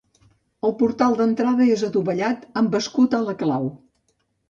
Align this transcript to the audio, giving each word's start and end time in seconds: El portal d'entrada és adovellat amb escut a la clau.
El 0.69 0.73
portal 0.79 1.17
d'entrada 1.19 1.69
és 1.75 1.85
adovellat 1.91 2.51
amb 2.65 2.81
escut 2.83 3.19
a 3.19 3.25
la 3.31 3.41
clau. 3.47 3.73